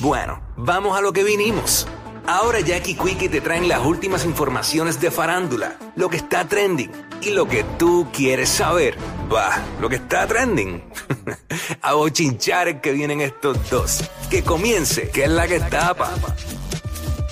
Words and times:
Bueno, 0.00 0.40
vamos 0.56 0.96
a 0.96 1.00
lo 1.00 1.12
que 1.12 1.24
vinimos. 1.24 1.86
Ahora 2.26 2.60
Jackie 2.60 2.94
Quickie 2.94 3.28
te 3.28 3.40
traen 3.40 3.68
las 3.68 3.80
últimas 3.84 4.24
informaciones 4.24 5.00
de 5.00 5.10
farándula, 5.10 5.76
lo 5.96 6.08
que 6.10 6.18
está 6.18 6.46
trending 6.46 6.90
y 7.22 7.30
lo 7.30 7.48
que 7.48 7.64
tú 7.78 8.06
quieres 8.12 8.48
saber. 8.50 8.96
Va, 9.32 9.58
lo 9.80 9.88
que 9.88 9.96
está 9.96 10.26
trending. 10.26 10.84
a 11.82 11.94
bochinchar 11.94 12.80
que 12.80 12.92
vienen 12.92 13.22
estos 13.22 13.68
dos. 13.70 14.08
Que 14.30 14.44
comience, 14.44 15.10
que 15.10 15.24
es 15.24 15.30
la 15.30 15.48
que 15.48 15.58
tapa. 15.58 16.10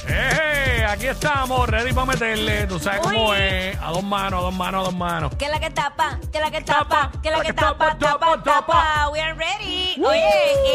¡Eh! 0.08 0.84
Aquí 0.88 1.08
estamos, 1.08 1.68
ready 1.68 1.92
para 1.92 2.06
meterle. 2.06 2.66
Tú 2.66 2.78
sabes 2.78 3.00
cómo 3.00 3.30
Uy. 3.30 3.36
es. 3.38 3.78
A 3.80 3.90
dos 3.90 4.04
manos, 4.04 4.40
a 4.40 4.42
dos 4.44 4.54
manos, 4.54 4.80
a 4.80 4.84
dos 4.84 4.94
manos. 4.96 5.34
Que 5.36 5.48
la 5.48 5.58
que 5.60 5.70
tapa, 5.70 6.18
que 6.32 6.40
la 6.40 6.50
que 6.50 6.62
tapa, 6.62 7.10
Tapa, 7.10 7.12
que 7.22 7.30
la 7.30 7.38
la 7.38 7.42
que 7.42 7.48
que 7.48 7.52
tapa, 7.54 7.98
tapa, 7.98 7.98
tapa, 7.98 8.42
tapa, 8.42 8.42
tapa. 8.42 9.08
We 9.10 9.20
are 9.20 9.34
ready. 9.34 10.00
Oye, 10.02 10.22
que 10.64 10.65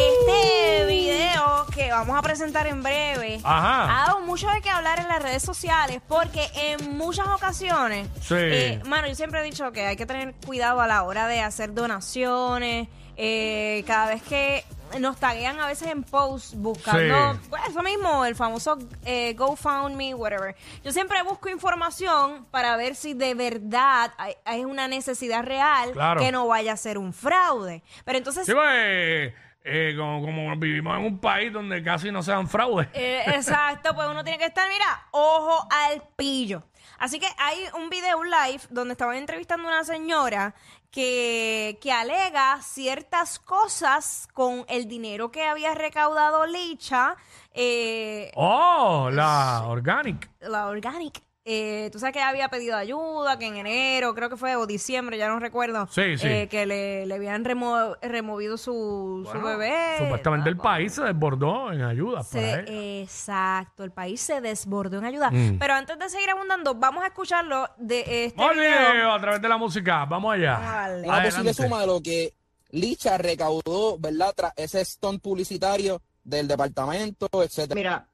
vamos 2.02 2.18
a 2.18 2.22
presentar 2.22 2.68
en 2.68 2.82
breve 2.84 3.40
Ajá. 3.44 3.84
ha 4.04 4.08
dado 4.08 4.20
mucho 4.22 4.48
de 4.50 4.62
qué 4.62 4.70
hablar 4.70 5.00
en 5.00 5.08
las 5.08 5.22
redes 5.22 5.44
sociales 5.44 6.02
porque 6.08 6.48
en 6.56 6.98
muchas 6.98 7.28
ocasiones, 7.28 8.08
Sí. 8.22 8.36
eh, 8.38 8.82
mano, 8.86 9.08
yo 9.08 9.16
siempre 9.16 9.40
he 9.40 9.44
dicho 9.44 9.72
que 9.72 9.86
hay 9.86 9.96
que 9.96 10.06
tener 10.06 10.34
cuidado 10.46 10.82
a 10.82 10.88
la 10.88 11.04
hora 11.04 11.28
de 11.28 11.42
hacer 11.42 11.74
donaciones. 11.74 12.88
eh, 13.24 13.84
cada 13.86 14.08
vez 14.08 14.24
que 14.24 14.64
nos 15.00 15.18
taguean 15.18 15.60
a 15.60 15.68
veces 15.68 15.90
en 15.90 16.02
posts 16.02 16.56
buscando 16.56 17.34
Sí. 17.34 17.40
pues, 17.50 17.62
eso 17.70 17.84
mismo, 17.84 18.26
el 18.26 18.36
famoso 18.36 18.80
eh, 19.06 19.34
GoFundMe, 19.38 20.16
whatever. 20.16 20.56
Yo 20.84 20.92
siempre 20.92 21.22
busco 21.22 21.48
información 21.50 22.46
para 22.50 22.76
ver 22.78 22.96
si 22.96 23.14
de 23.14 23.36
verdad 23.36 24.12
hay, 24.18 24.34
hay 24.46 24.66
una 24.66 24.88
necesidad 24.88 25.44
real 25.44 25.92
Claro. 25.92 26.20
que 26.22 26.32
no 26.32 26.48
vaya 26.48 26.74
a 26.74 26.78
ser 26.78 26.98
un 26.98 27.14
fraude. 27.14 27.84
Pero 28.06 28.18
entonces, 28.18 28.46
Sí, 28.48 28.54
pues, 28.54 29.34
eh, 29.64 29.94
como, 29.98 30.22
como 30.22 30.56
vivimos 30.58 30.98
en 30.98 31.06
un 31.06 31.20
país 31.20 31.52
donde 31.54 31.84
casi 31.84 32.12
no 32.12 32.24
se 32.24 32.32
dan 32.32 32.48
fraudes. 32.48 32.88
eh, 32.94 33.24
exacto, 33.28 33.94
pues 33.96 34.08
uno 34.08 34.24
tiene 34.24 34.40
que 34.40 34.46
estar, 34.46 34.68
mira, 34.70 35.08
ojo 35.12 35.68
al 35.70 36.04
pillo. 36.16 36.64
Así 36.98 37.20
que 37.20 37.28
hay 37.38 37.58
un 37.76 37.90
video, 37.90 38.20
un 38.20 38.30
live, 38.30 38.62
donde 38.70 38.92
estaban 38.94 39.16
entrevistando 39.18 39.68
a 39.68 39.72
una 39.72 39.84
señora 39.84 40.54
que, 40.92 41.80
que 41.82 41.92
alega 41.92 42.60
ciertas 42.62 43.40
cosas 43.40 44.28
con 44.34 44.66
el 44.68 44.88
dinero 44.88 45.32
que 45.32 45.44
había 45.44 45.74
recaudado 45.74 46.46
Licha, 46.46 47.16
eh, 47.54 48.32
Oh, 48.36 49.10
la 49.12 49.64
Organic. 49.68 50.30
la 50.42 50.68
Organic. 50.68 51.22
Eh, 51.44 51.90
tú 51.92 51.98
sabes 51.98 52.14
que 52.14 52.22
había 52.22 52.50
pedido 52.50 52.76
ayuda, 52.78 53.40
que 53.40 53.48
en 53.48 53.58
enero, 53.58 54.14
creo 54.14 54.30
que 54.30 54.38
fue, 54.38 54.56
o 54.56 54.68
diciembre, 54.68 55.18
ya 55.18 55.28
no 55.28 55.40
recuerdo. 55.40 55.88
Sí, 55.90 56.16
sí. 56.20 56.28
eh, 56.28 56.48
que 56.52 56.68
le, 56.68 57.08
le 57.08 57.16
habían 57.16 57.44
remo- 57.44 57.98
removido 58.00 58.58
su, 58.58 59.28
su 59.32 59.42
bebé. 59.42 59.96
Supuestamente 59.98 60.50
el 60.50 60.58
país 60.58 60.94
se 60.94 61.02
desbordó 61.02 61.72
en 61.72 61.82
ayuda 61.82 62.22
Se- 62.24 62.38
para 62.40 62.60
él. 62.60 63.02
exacto, 63.02 63.84
el 63.84 63.92
país 63.92 64.22
se 64.22 64.40
desbordó 64.40 65.00
en 65.00 65.06
ayuda. 65.06 65.32
Mm. 65.32 65.58
Pero 65.58 65.74
antes 65.74 65.98
de 65.98 66.10
seguir 66.10 66.30
abundando, 66.30 66.76
vamos 66.76 67.04
a 67.04 67.08
escucharlo 67.08 67.68
de 67.78 68.26
este 68.26 68.50
video 68.54 69.12
a 69.12 69.20
través 69.20 69.42
de 69.42 69.50
la 69.50 69.58
música. 69.58 70.06
Vamos 70.06 70.36
allá. 70.36 70.60
Dale. 70.60 71.08
Una 71.08 71.24
posible 71.24 71.50
Adelante. 71.50 71.54
suma 71.64 71.82
de 71.82 71.88
lo 71.88 72.02
que 72.02 72.34
Licha 72.70 73.18
recaudó, 73.18 73.98
¿verdad? 73.98 74.32
Tras 74.36 74.54
ese 74.56 74.86
stunt 74.86 75.22
publicitario 75.22 76.02
del 76.24 76.48
departamento, 76.48 77.28
etcétera. 77.44 77.76
Mira, 77.76 78.08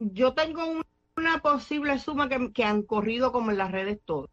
yo 0.00 0.34
tengo 0.34 0.66
un- 0.66 0.84
una 1.32 1.42
posible 1.42 1.98
suma 1.98 2.28
que, 2.28 2.52
que 2.52 2.64
han 2.64 2.82
corrido 2.82 3.32
como 3.32 3.50
en 3.50 3.58
las 3.58 3.70
redes 3.72 3.98
todo. 4.04 4.28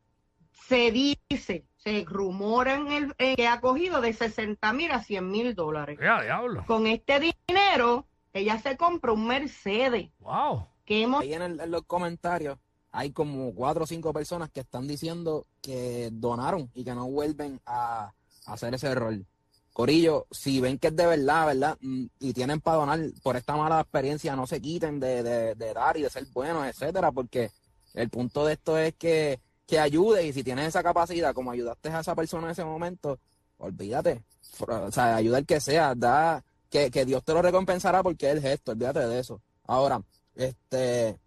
Se 0.67 0.92
dice, 0.92 1.66
se 1.78 2.03
rumora 2.06 2.75
en 2.75 2.91
el, 2.91 3.16
en 3.17 3.36
que 3.36 3.47
ha 3.47 3.61
cogido 3.61 4.02
de 4.02 4.14
60 4.14 4.73
mil 4.73 4.91
a 4.91 5.02
100 5.02 5.30
mil 5.31 5.56
dólares. 5.56 5.97
Ya, 6.02 6.22
diablo. 6.22 6.64
Con 6.67 6.86
este 6.88 7.33
dinero, 7.47 8.06
ella 8.33 8.59
se 8.59 8.78
compra 8.78 9.14
un 9.14 9.25
Mercedes 9.28 10.09
Wow. 10.19 10.67
que 10.86 11.03
hemos 11.03 11.22
Ahí 11.22 11.33
en, 11.33 11.41
el- 11.41 11.59
en 11.59 11.72
los 11.72 11.83
comentarios 11.83 12.58
hay 12.91 13.11
como 13.11 13.53
cuatro 13.53 13.84
o 13.84 13.88
cinco 13.88 14.11
personas 14.13 14.50
que 14.50 14.59
están 14.61 14.88
diciendo 14.88 15.45
que 15.61 16.09
donaron 16.11 16.69
y 16.73 16.84
que 16.84 16.94
no 16.96 17.07
vuelven 17.09 17.62
a, 17.66 18.12
a 18.46 18.53
hacer 18.53 18.73
ese 18.73 18.94
rol. 18.96 19.25
Corillo, 19.79 20.28
si 20.29 20.59
ven 20.59 20.78
que 20.78 20.88
es 20.88 20.95
de 20.97 21.06
verdad, 21.06 21.45
¿verdad? 21.47 21.78
Mm, 21.79 22.07
Y 22.19 22.34
tienen 22.34 22.59
para 22.59 22.79
donar 22.79 23.00
por 23.23 23.38
esta 23.38 23.56
mala 23.56 23.79
experiencia, 23.79 24.35
no 24.35 24.45
se 24.45 24.59
quiten 24.59 25.00
de, 25.00 25.23
de, 25.23 25.73
dar 25.73 25.95
y 25.95 26.01
de 26.01 26.09
ser 26.09 26.25
buenos, 26.34 26.67
etcétera, 26.67 27.13
porque 27.13 27.50
el 27.94 28.09
punto 28.09 28.45
de 28.45 28.56
esto 28.56 28.78
es 28.78 28.94
que, 28.95 29.40
que 29.66 29.79
ayude 29.79 30.28
y 30.28 30.34
si 30.34 30.44
tienes 30.44 30.67
esa 30.67 30.84
capacidad, 30.84 31.34
como 31.34 31.51
ayudaste 31.51 31.88
a 31.88 32.01
esa 32.01 32.13
persona 32.13 32.47
en 32.47 32.51
ese 32.51 32.66
momento, 32.66 33.19
olvídate. 33.57 34.22
O 34.59 34.91
sea, 34.91 35.16
ayuda 35.16 35.38
el 35.38 35.45
que 35.45 35.62
sea, 35.62 35.96
da, 35.96 36.44
que, 36.69 36.91
que 36.91 37.06
Dios 37.06 37.23
te 37.23 37.34
lo 37.34 37.41
recompensará 37.41 38.03
porque 38.03 38.28
es 38.28 38.35
el 38.35 38.41
gesto, 38.41 38.73
olvídate 38.73 39.07
de 39.07 39.17
eso. 39.17 39.41
Ahora, 39.66 40.01
este, 40.35 41.17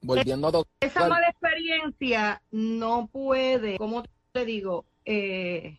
volviendo 0.00 0.48
a 0.48 0.50
tocar. 0.50 0.72
esa 0.80 1.08
mala 1.08 1.28
experiencia 1.28 2.42
no 2.50 3.06
puede, 3.06 3.78
como 3.78 4.02
te 4.32 4.44
digo, 4.44 4.86
eh, 5.04 5.78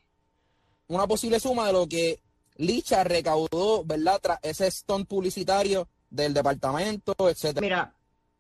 una 0.95 1.07
posible 1.07 1.39
suma 1.39 1.67
de 1.67 1.73
lo 1.73 1.87
que 1.87 2.19
Licha 2.57 3.03
recaudó, 3.03 3.83
¿verdad? 3.83 4.19
Tras 4.21 4.39
ese 4.43 4.69
stunt 4.69 5.07
publicitario 5.07 5.87
del 6.09 6.33
departamento, 6.33 7.15
etcétera. 7.29 7.61
mira, 7.61 7.93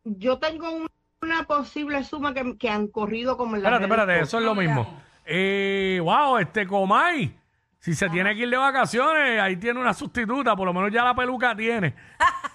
yo 0.03 0.37
tengo 0.37 0.69
un- 0.71 0.87
una 1.21 1.43
posible 1.45 2.03
suma 2.03 2.33
que, 2.33 2.57
que 2.57 2.69
han 2.69 2.87
corrido 2.87 3.37
como 3.37 3.55
en 3.55 3.63
las 3.63 3.71
Espérate, 3.73 3.91
espérate, 4.01 4.23
eso 4.23 4.37
es 4.39 4.43
lo 4.43 4.53
mismo. 4.55 5.01
Eh, 5.25 5.99
wow, 6.03 6.37
este 6.37 6.67
Comay. 6.67 7.33
Si 7.79 7.93
se 7.95 8.09
tiene 8.09 8.33
que 8.35 8.41
ir 8.43 8.49
de 8.49 8.57
vacaciones, 8.57 9.41
ahí 9.41 9.55
tiene 9.57 9.79
una 9.79 9.93
sustituta, 9.93 10.55
por 10.55 10.65
lo 10.65 10.73
menos 10.73 10.91
ya 10.91 11.03
la 11.03 11.15
peluca 11.15 11.55
tiene. 11.55 11.93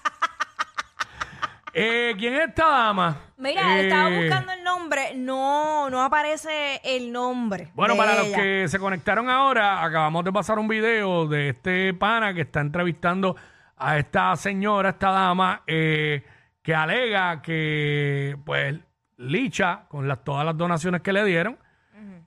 Eh, 1.81 2.13
¿Quién 2.17 2.33
es 2.33 2.49
esta 2.49 2.67
dama? 2.67 3.17
Mira, 3.37 3.79
Eh, 3.79 3.83
estaba 3.83 4.09
buscando 4.09 4.51
el 4.51 4.63
nombre, 4.65 5.13
no, 5.15 5.89
no 5.89 6.01
aparece 6.03 6.81
el 6.83 7.09
nombre. 7.09 7.69
Bueno, 7.73 7.93
de 7.93 7.99
para 7.99 8.15
los 8.17 8.27
ella. 8.27 8.35
que 8.35 8.67
se 8.67 8.79
conectaron 8.79 9.29
ahora, 9.29 9.81
acabamos 9.81 10.25
de 10.25 10.33
pasar 10.33 10.59
un 10.59 10.67
video 10.67 11.25
de 11.25 11.49
este 11.49 11.93
pana 11.93 12.33
que 12.33 12.41
está 12.41 12.59
entrevistando 12.59 13.37
a 13.77 13.97
esta 13.97 14.35
señora, 14.35 14.89
esta 14.89 15.11
dama, 15.11 15.61
eh, 15.67 16.25
que 16.61 16.75
alega 16.75 17.41
que, 17.41 18.35
pues, 18.45 18.75
Licha, 19.15 19.83
con 19.87 20.05
las, 20.05 20.21
todas 20.25 20.45
las 20.45 20.57
donaciones 20.57 20.99
que 21.01 21.13
le 21.13 21.23
dieron, 21.23 21.57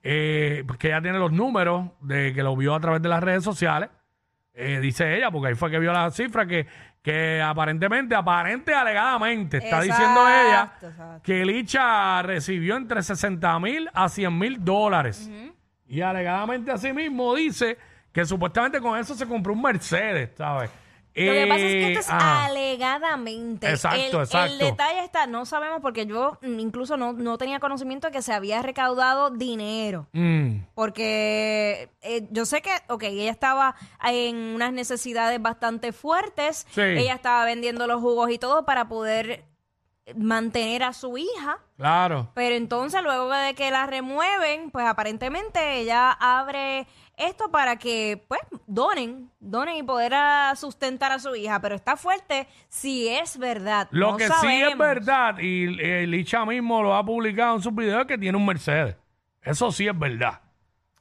eh, 0.01 0.63
pues 0.65 0.79
que 0.79 0.87
ella 0.87 1.01
tiene 1.01 1.19
los 1.19 1.31
números 1.31 1.89
de 2.01 2.33
que 2.33 2.41
lo 2.41 2.55
vio 2.55 2.73
a 2.73 2.79
través 2.79 3.03
de 3.03 3.09
las 3.09 3.21
redes 3.21 3.43
sociales, 3.43 3.89
eh, 4.55 4.79
dice 4.81 5.15
ella, 5.15 5.29
porque 5.31 5.49
ahí 5.49 5.55
fue 5.55 5.69
que 5.71 5.79
vio 5.79 5.93
la 5.93 6.09
cifra 6.11 6.45
que, 6.47 6.65
que 7.03 7.41
aparentemente, 7.41 8.15
aparente 8.15 8.73
alegadamente, 8.73 9.57
está 9.57 9.81
diciendo 9.81 10.21
ella 10.21 10.71
exacto. 10.81 11.21
que 11.21 11.45
Licha 11.45 12.21
recibió 12.21 12.77
entre 12.77 13.03
60 13.03 13.59
mil 13.59 13.89
a 13.93 14.07
100 14.07 14.39
mil 14.39 14.63
dólares. 14.63 15.29
Y 15.85 16.01
alegadamente 16.01 16.71
así 16.71 16.93
mismo 16.93 17.35
dice 17.35 17.77
que 18.13 18.25
supuestamente 18.25 18.79
con 18.79 18.97
eso 18.97 19.15
se 19.15 19.27
compró 19.27 19.51
un 19.51 19.61
Mercedes, 19.61 20.31
¿sabes? 20.37 20.71
Lo 21.15 21.31
que 21.33 21.45
pasa 21.47 21.61
es 21.61 21.71
que 21.73 21.79
Eh, 21.87 21.87
esto 21.91 21.99
es 21.99 22.09
ajá. 22.09 22.45
alegadamente. 22.45 23.69
Exacto, 23.69 24.17
el, 24.17 24.23
exacto. 24.23 24.51
El 24.53 24.57
detalle 24.57 25.03
está, 25.03 25.27
no 25.27 25.45
sabemos 25.45 25.79
porque 25.81 26.05
yo 26.05 26.37
mm, 26.41 26.59
incluso 26.59 26.97
no, 26.97 27.13
no 27.13 27.37
tenía 27.37 27.59
conocimiento 27.59 28.07
de 28.07 28.13
que 28.13 28.21
se 28.21 28.33
había 28.33 28.61
recaudado 28.61 29.29
dinero. 29.29 30.07
Mm, 30.13 30.61
Porque 30.73 31.89
eh, 32.01 32.27
yo 32.31 32.45
sé 32.45 32.61
que, 32.61 32.71
ok, 32.87 33.03
ella 33.03 33.31
estaba 33.31 33.75
en 34.03 34.35
unas 34.55 34.73
necesidades 34.73 35.41
bastante 35.41 35.91
fuertes. 35.91 36.65
Sí. 36.71 36.81
Ella 36.81 37.13
estaba 37.13 37.45
vendiendo 37.45 37.85
los 37.87 38.01
jugos 38.01 38.29
y 38.31 38.39
todo 38.39 38.65
para 38.65 38.87
poder 38.87 39.45
mantener 40.15 40.83
a 40.83 40.91
su 40.93 41.17
hija. 41.17 41.59
claro. 41.77 42.29
Pero 42.33 42.55
entonces, 42.55 43.01
luego 43.03 43.29
de 43.31 43.53
que 43.55 43.71
la 43.71 43.85
remueven, 43.85 44.69
pues 44.71 44.85
aparentemente 44.85 45.77
ella 45.79 46.11
abre 46.11 46.87
esto 47.17 47.49
para 47.51 47.75
que, 47.77 48.23
pues, 48.27 48.41
donen, 48.65 49.29
donen 49.39 49.75
y 49.77 49.83
poder 49.83 50.13
ah, 50.15 50.53
sustentar 50.55 51.11
a 51.11 51.19
su 51.19 51.35
hija. 51.35 51.59
Pero 51.61 51.75
está 51.75 51.95
fuerte 51.97 52.47
si 52.69 53.07
es 53.07 53.37
verdad. 53.37 53.87
Lo 53.91 54.11
No 54.11 54.17
que 54.17 54.25
sí 54.27 54.31
es 54.33 54.39
sabemos. 54.39 54.77
verdad, 54.77 55.37
y 55.39 55.77
eh, 55.79 56.07
Licha 56.07 56.45
mismo 56.45 56.81
lo 56.81 56.95
ha 56.95 57.05
publicado 57.05 57.55
en 57.57 57.61
sus 57.61 57.73
videos, 57.73 58.01
es 58.01 58.07
que 58.07 58.17
tiene 58.17 58.37
un 58.37 58.45
Mercedes. 58.45 58.95
Eso 59.41 59.71
sí 59.71 59.87
es 59.87 59.97
verdad. 59.97 60.39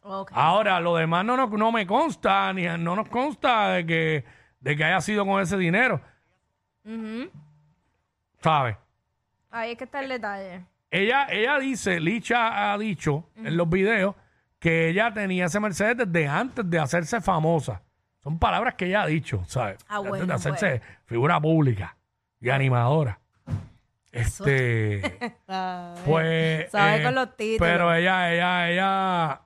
Ok. 0.02 0.32
Ahora, 0.34 0.80
lo 0.80 0.96
demás 0.96 1.24
no, 1.24 1.36
nos- 1.36 1.50
no 1.50 1.70
me 1.72 1.86
consta, 1.86 2.52
ni 2.52 2.64
no 2.64 2.96
nos 2.96 3.08
consta 3.08 3.70
de 3.70 3.86
que, 3.86 4.24
de 4.60 4.76
que 4.76 4.84
haya 4.84 5.00
sido 5.00 5.24
con 5.24 5.40
ese 5.40 5.56
dinero. 5.56 6.00
Ujú. 6.84 7.30
¿Sabes? 8.40 8.76
Ahí 9.50 9.72
es 9.72 9.78
que 9.78 9.84
está 9.84 10.00
el 10.00 10.08
detalle. 10.08 10.64
Ella, 10.90 11.26
ella 11.30 11.58
dice, 11.58 12.00
Licha 12.00 12.72
ha 12.72 12.76
dicho 12.78 13.28
en 13.36 13.56
los 13.56 13.68
videos 13.68 14.14
que 14.62 14.88
ella 14.90 15.12
tenía 15.12 15.46
ese 15.46 15.58
Mercedes 15.58 15.96
desde 16.06 16.28
antes 16.28 16.70
de 16.70 16.78
hacerse 16.78 17.20
famosa. 17.20 17.82
Son 18.22 18.38
palabras 18.38 18.74
que 18.76 18.86
ella 18.86 19.02
ha 19.02 19.06
dicho, 19.06 19.42
¿sabes? 19.48 19.78
Ah, 19.88 19.96
antes 19.96 20.10
bueno, 20.10 20.26
de 20.26 20.32
hacerse 20.34 20.68
bueno. 20.68 20.84
figura 21.04 21.40
pública 21.40 21.96
y 22.40 22.48
animadora. 22.48 23.18
Este, 24.12 25.00
pues. 26.04 26.70
Sabe 26.70 27.02
con 27.02 27.14
los 27.16 27.36
títulos. 27.36 27.68
Pero 27.72 27.92
ella, 27.92 28.32
ella, 28.32 28.70
ella, 28.70 29.40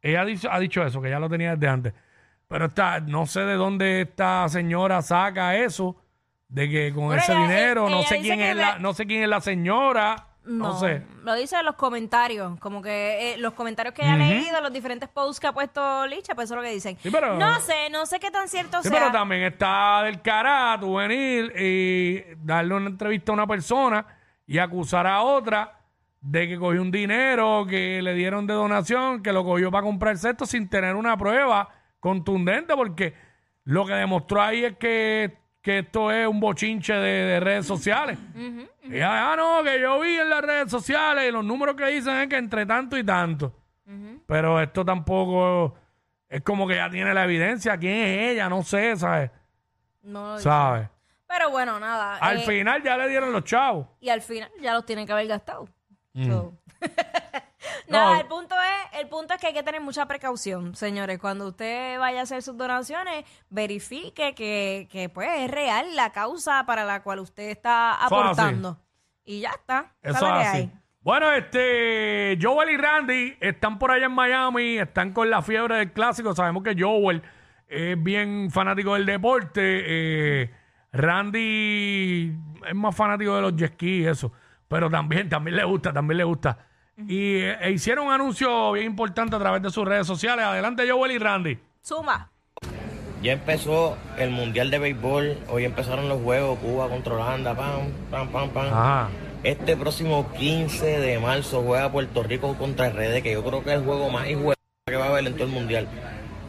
ella 0.00 0.20
ha 0.20 0.24
dicho, 0.24 0.52
ha 0.52 0.58
dicho 0.60 0.84
eso, 0.86 1.02
que 1.02 1.10
ya 1.10 1.18
lo 1.18 1.28
tenía 1.28 1.56
desde 1.56 1.68
antes. 1.68 1.94
Pero 2.46 2.66
está, 2.66 3.00
no 3.00 3.26
sé 3.26 3.40
de 3.40 3.54
dónde 3.54 4.02
esta 4.02 4.48
señora 4.48 5.02
saca 5.02 5.56
eso 5.56 5.96
de 6.48 6.70
que 6.70 6.92
con 6.94 7.08
Pero 7.08 7.20
ese 7.20 7.32
ella- 7.32 7.40
dinero, 7.42 7.88
no 7.88 7.98
ella 7.98 8.08
sé 8.08 8.20
quién 8.20 8.40
es 8.40 8.54
la, 8.56 8.78
no 8.78 8.94
sé 8.94 9.06
quién 9.06 9.24
es 9.24 9.28
la 9.28 9.40
señora, 9.40 10.28
no, 10.44 10.68
No, 10.68 10.78
sé. 10.80 11.02
lo 11.22 11.34
dice 11.34 11.56
en 11.56 11.64
los 11.64 11.74
comentarios, 11.76 12.58
como 12.60 12.82
que 12.82 13.32
eh, 13.34 13.38
los 13.38 13.54
comentarios 13.54 13.94
que 13.94 14.02
ella 14.02 14.14
ha 14.14 14.16
leído, 14.18 14.60
los 14.60 14.72
diferentes 14.72 15.08
posts 15.08 15.40
que 15.40 15.46
ha 15.46 15.52
puesto 15.52 16.06
Licha, 16.06 16.34
pues 16.34 16.46
eso 16.46 16.54
es 16.54 16.56
lo 16.58 16.62
que 16.62 16.74
dicen. 16.74 16.96
Sí, 17.02 17.10
pero- 17.10 17.36
no 17.38 17.58
sé, 17.60 17.88
no 17.90 18.04
sé 18.06 18.20
qué 18.20 18.30
tan 18.30 18.48
cierto 18.48 18.82
Sí, 18.82 18.88
sea. 18.88 18.98
pero 18.98 19.12
también 19.12 19.42
está 19.42 20.02
del 20.04 20.20
cara 20.22 20.76
tú 20.78 20.94
venir 20.96 21.52
y 21.58 22.22
darle 22.44 22.74
una 22.74 22.90
entrevista 22.90 23.32
a 23.32 23.34
una 23.34 23.46
persona 23.46 24.06
y 24.46 24.58
acusar 24.58 25.06
a 25.06 25.22
otra 25.22 25.80
de 26.20 26.48
que 26.48 26.58
cogió 26.58 26.80
un 26.82 26.90
dinero 26.90 27.66
que 27.68 28.00
le 28.02 28.14
dieron 28.14 28.46
de 28.46 28.54
donación, 28.54 29.22
que 29.22 29.32
lo 29.32 29.44
cogió 29.44 29.70
para 29.70 29.82
comprarse 29.84 30.30
esto 30.30 30.46
sin 30.46 30.68
tener 30.68 30.94
una 30.96 31.16
prueba 31.16 31.68
contundente, 32.00 32.74
porque 32.76 33.14
lo 33.64 33.86
que 33.86 33.94
demostró 33.94 34.42
ahí 34.42 34.64
es 34.64 34.76
que, 34.76 35.38
que 35.64 35.78
esto 35.78 36.12
es 36.12 36.28
un 36.28 36.40
bochinche 36.40 36.92
de, 36.92 37.24
de 37.24 37.40
redes 37.40 37.66
sociales. 37.66 38.18
Y 38.82 38.96
ella, 38.96 39.32
ah, 39.32 39.34
no, 39.34 39.62
que 39.64 39.80
yo 39.80 39.98
vi 39.98 40.10
en 40.10 40.28
las 40.28 40.42
redes 40.42 40.70
sociales 40.70 41.26
y 41.26 41.32
los 41.32 41.42
números 41.42 41.74
que 41.74 41.86
dicen 41.86 42.14
es 42.18 42.28
que 42.28 42.36
entre 42.36 42.66
tanto 42.66 42.98
y 42.98 43.02
tanto. 43.02 43.50
Pero 44.26 44.60
esto 44.60 44.84
tampoco 44.84 45.74
es 46.28 46.42
como 46.42 46.68
que 46.68 46.74
ya 46.74 46.90
tiene 46.90 47.14
la 47.14 47.24
evidencia. 47.24 47.78
¿Quién 47.78 47.94
es 47.94 48.32
ella? 48.32 48.50
No 48.50 48.62
sé, 48.62 48.94
¿sabes? 48.96 49.30
No 50.02 50.34
lo. 50.34 50.38
¿Sabes? 50.38 50.86
Pero 51.26 51.50
bueno, 51.50 51.80
nada. 51.80 52.18
Al 52.18 52.40
eh, 52.40 52.42
final 52.42 52.82
ya 52.82 52.98
le 52.98 53.08
dieron 53.08 53.32
los 53.32 53.44
chavos. 53.44 53.86
Y 54.00 54.10
al 54.10 54.20
final 54.20 54.50
ya 54.60 54.74
los 54.74 54.84
tienen 54.84 55.06
que 55.06 55.12
haber 55.12 55.28
gastado. 55.28 55.66
Mm. 56.12 56.28
So. 57.64 57.68
No. 57.88 57.98
Nada, 57.98 58.20
el 58.20 58.26
punto 58.26 58.54
es, 58.54 59.00
el 59.00 59.08
punto 59.08 59.34
es 59.34 59.40
que 59.40 59.48
hay 59.48 59.52
que 59.54 59.62
tener 59.62 59.80
mucha 59.80 60.06
precaución, 60.06 60.74
señores. 60.74 61.18
Cuando 61.18 61.48
usted 61.48 61.98
vaya 61.98 62.20
a 62.20 62.22
hacer 62.22 62.42
sus 62.42 62.56
donaciones, 62.56 63.24
verifique 63.50 64.34
que, 64.34 64.88
que 64.90 65.08
pues 65.08 65.28
es 65.38 65.50
real 65.50 65.96
la 65.96 66.10
causa 66.12 66.64
para 66.66 66.84
la 66.84 67.02
cual 67.02 67.20
usted 67.20 67.50
está 67.50 67.94
aportando. 67.94 68.78
Y 69.24 69.40
ya 69.40 69.50
está. 69.50 69.92
Eso 70.02 70.26
es 70.26 70.46
así. 70.46 70.56
hay. 70.58 70.72
Bueno, 71.00 71.30
este, 71.32 72.38
Joel 72.40 72.70
y 72.70 72.76
Randy 72.76 73.36
están 73.40 73.78
por 73.78 73.90
allá 73.90 74.06
en 74.06 74.12
Miami, 74.12 74.78
están 74.78 75.12
con 75.12 75.28
la 75.28 75.42
fiebre 75.42 75.76
del 75.76 75.92
clásico. 75.92 76.34
Sabemos 76.34 76.62
que 76.62 76.74
Joel 76.78 77.22
es 77.68 78.02
bien 78.02 78.50
fanático 78.50 78.94
del 78.94 79.04
deporte. 79.04 79.60
eh, 79.62 80.50
Randy 80.92 82.34
es 82.66 82.74
más 82.74 82.94
fanático 82.94 83.34
de 83.34 83.42
los 83.42 83.56
jet 83.56 83.82
eso. 83.82 84.32
Pero 84.68 84.88
también, 84.88 85.28
también 85.28 85.56
le 85.56 85.64
gusta, 85.64 85.92
también 85.92 86.18
le 86.18 86.24
gusta. 86.24 86.58
Y 86.96 87.36
eh, 87.36 87.56
e 87.60 87.70
hicieron 87.72 88.06
un 88.06 88.12
anuncio 88.12 88.72
bien 88.72 88.86
importante 88.86 89.36
a 89.36 89.38
través 89.38 89.62
de 89.62 89.70
sus 89.70 89.84
redes 89.84 90.06
sociales. 90.06 90.44
Adelante, 90.44 90.88
Joel 90.88 91.12
y 91.12 91.18
Randy. 91.18 91.58
Suma. 91.80 92.30
Ya 93.22 93.32
empezó 93.32 93.96
el 94.18 94.30
Mundial 94.30 94.70
de 94.70 94.78
Béisbol, 94.78 95.38
hoy 95.48 95.64
empezaron 95.64 96.10
los 96.10 96.20
juegos, 96.22 96.58
Cuba 96.58 96.90
contra 96.90 97.14
Holanda, 97.14 97.54
pam, 97.54 97.88
pam, 98.10 98.28
pam, 98.28 98.50
pam. 98.50 98.66
Ajá. 98.66 99.08
Este 99.42 99.76
próximo 99.76 100.30
15 100.38 101.00
de 101.00 101.18
marzo 101.18 101.62
juega 101.62 101.90
Puerto 101.90 102.22
Rico 102.22 102.54
contra 102.56 102.90
RD, 102.90 103.22
que 103.22 103.32
yo 103.32 103.42
creo 103.42 103.64
que 103.64 103.70
es 103.70 103.76
el 103.76 103.84
juego 103.84 104.10
más 104.10 104.24
de 104.24 104.54
que 104.86 104.96
va 104.96 105.06
a 105.06 105.08
haber 105.08 105.26
en 105.26 105.34
todo 105.34 105.44
el 105.44 105.50
Mundial, 105.52 105.88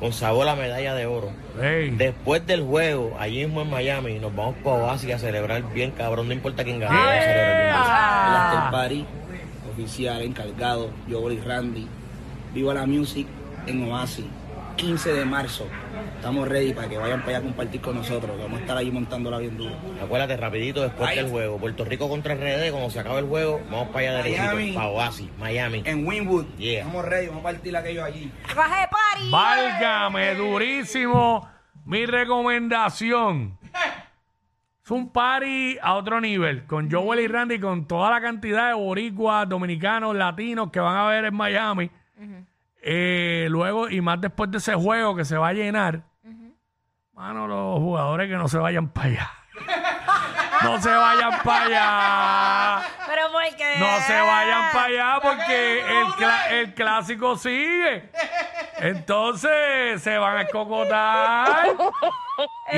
con 0.01 0.11
sabor 0.11 0.49
a 0.49 0.55
medalla 0.55 0.93
de 0.95 1.05
oro. 1.05 1.31
Hey. 1.61 1.93
Después 1.97 2.45
del 2.45 2.63
juego, 2.63 3.15
allí 3.19 3.45
mismo 3.45 3.61
en 3.61 3.69
Miami, 3.69 4.19
nos 4.19 4.35
vamos 4.35 4.55
para 4.63 4.75
Oasis 4.77 5.13
a 5.13 5.19
celebrar 5.19 5.63
bien 5.73 5.91
cabrón, 5.91 6.27
no 6.27 6.33
importa 6.33 6.65
quién 6.65 6.81
gane. 6.81 6.93
Yeah. 6.93 7.05
vamos 7.05 7.15
a 7.15 8.71
celebrar 8.71 8.89
bien. 8.89 9.24
Oficial 9.75 10.21
encargado, 10.21 10.89
yo 11.07 11.29
y 11.31 11.39
Randy. 11.39 11.87
Viva 12.53 12.73
la 12.73 12.85
Music 12.85 13.27
en 13.67 13.91
Oasis, 13.91 14.25
15 14.77 15.13
de 15.13 15.25
marzo. 15.25 15.67
Estamos 16.15 16.47
ready 16.47 16.73
para 16.73 16.87
que 16.87 16.97
vayan 16.97 17.19
para 17.21 17.31
allá 17.31 17.37
a 17.39 17.41
compartir 17.41 17.81
con 17.81 17.95
nosotros. 17.95 18.37
Vamos 18.39 18.59
a 18.59 18.61
estar 18.61 18.77
ahí 18.77 18.89
montándola 18.89 19.39
bien 19.39 19.57
duro. 19.57 19.75
Acuérdate, 20.01 20.37
rapidito, 20.37 20.81
después 20.81 21.13
del 21.15 21.29
juego, 21.29 21.57
Puerto 21.57 21.83
Rico 21.83 22.07
contra 22.07 22.35
RD, 22.35 22.71
cuando 22.71 22.89
se 22.89 22.99
acabe 23.01 23.19
el 23.19 23.25
juego, 23.25 23.59
vamos 23.69 23.89
para 23.89 23.99
allá 23.99 24.23
Miami. 24.29 24.55
derechito, 24.57 24.79
para 24.79 24.89
Oasis, 24.91 25.29
Miami. 25.37 25.81
En 25.85 26.07
Winwood, 26.07 26.45
Yeah. 26.57 26.79
estamos 26.81 27.05
ready, 27.05 27.27
vamos 27.27 27.41
a 27.41 27.43
partir 27.43 27.75
aquello 27.75 28.03
allí. 28.03 28.31
Raje 28.55 28.87
party. 28.89 29.29
Válgame, 29.29 30.35
durísimo. 30.35 31.47
Mi 31.85 32.05
recomendación. 32.05 33.57
Es 34.85 34.91
un 34.91 35.11
party 35.11 35.79
a 35.81 35.95
otro 35.95 36.21
nivel. 36.21 36.67
Con 36.67 36.91
Joel 36.91 37.21
y 37.21 37.27
Randy, 37.27 37.59
con 37.59 37.87
toda 37.87 38.11
la 38.11 38.21
cantidad 38.21 38.67
de 38.67 38.73
boricuas, 38.75 39.49
dominicanos, 39.49 40.15
latinos 40.15 40.69
que 40.71 40.79
van 40.79 40.95
a 40.95 41.07
ver 41.07 41.25
en 41.25 41.33
Miami. 41.35 41.89
Eh, 42.83 43.47
luego, 43.49 43.89
y 43.89 43.99
más 44.01 44.21
después 44.21 44.51
de 44.51 44.59
ese 44.59 44.75
juego 44.75 45.15
que 45.15 45.25
se 45.25 45.37
va 45.37 45.47
a 45.47 45.53
llenar. 45.53 46.03
Mano, 47.13 47.47
los 47.47 47.79
jugadores 47.79 48.29
que 48.29 48.35
no 48.35 48.47
se 48.47 48.59
vayan 48.59 48.89
para 48.89 49.07
allá. 49.07 49.31
no 50.63 50.79
se 50.79 50.91
vayan 50.91 51.31
para 51.43 51.65
allá. 51.65 52.87
Pero 53.07 53.21
porque. 53.31 53.75
No 53.79 53.99
se 54.01 54.21
vayan 54.21 54.71
para 54.71 54.85
allá 54.85 55.19
porque 55.23 55.79
el, 55.79 56.07
cla- 56.09 56.49
el 56.51 56.73
clásico 56.75 57.37
sigue. 57.37 58.11
Entonces 58.77 59.99
se 60.03 60.15
van 60.19 60.37
a 60.37 60.41
escocotar. 60.43 61.69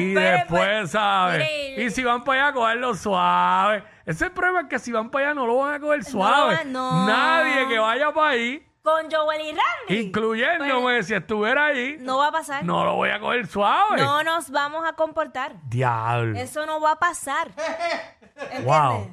y 0.01 0.13
después, 0.13 0.67
pues. 0.79 0.91
¿sabes? 0.91 1.39
Mire. 1.39 1.83
Y 1.83 1.89
si 1.91 2.03
van 2.03 2.23
para 2.23 2.45
allá, 2.47 2.53
cogerlo 2.53 2.93
suave. 2.95 3.83
Ese 4.05 4.11
es 4.11 4.21
el 4.23 4.31
problema 4.31 4.61
es 4.61 4.67
que 4.67 4.79
si 4.79 4.91
van 4.91 5.09
para 5.09 5.25
allá 5.27 5.33
no 5.35 5.45
lo 5.47 5.57
van 5.57 5.73
a 5.75 5.79
coger 5.79 6.03
suave. 6.03 6.55
van- 6.55 6.71
no. 6.71 7.05
Nadie 7.07 7.67
que 7.67 7.77
vaya 7.79 8.11
para 8.13 8.29
ahí, 8.29 8.63
Con 8.81 9.11
Joel 9.11 9.41
y 9.41 9.49
Randy. 9.51 10.07
incluyéndome 10.07 11.03
si 11.03 11.13
estuviera 11.13 11.65
ahí, 11.65 11.97
No 11.99 12.17
va 12.19 12.27
a 12.27 12.31
pasar. 12.31 12.63
no 12.63 12.85
lo 12.85 12.95
voy 12.95 13.09
a 13.09 13.19
coger 13.19 13.45
suave. 13.47 13.97
No 13.97 14.23
nos 14.23 14.49
vamos 14.49 14.87
a 14.87 14.93
comportar. 14.93 15.53
Diablo. 15.63 16.37
Eso 16.39 16.65
no 16.65 16.79
va 16.79 16.91
a 16.93 16.99
pasar. 16.99 17.49
¿Entiendes? 18.35 18.63
Wow. 18.65 19.11